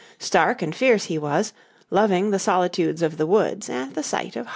Stark 0.17 0.63
and 0.63 0.73
fierce 0.75 1.03
he 1.03 1.19
was, 1.19 1.53
loving 1.91 2.31
the 2.31 2.39
solitudes 2.39 3.03
of 3.03 3.17
the 3.17 3.27
woods 3.27 3.69
and 3.69 3.93
the 3.93 4.01
sight 4.01 4.29
of 4.29 4.29
hart 4.29 4.39
and 4.39 4.47
hind. 4.47 4.49